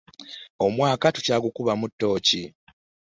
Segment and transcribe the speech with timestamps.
[0.65, 2.41] Omwaka tukyagukubamu ttooki.